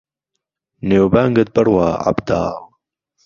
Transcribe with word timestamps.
نێوبانگت 0.87 1.49
بڕوا 1.55 1.87
عهبداڵ 2.05 2.61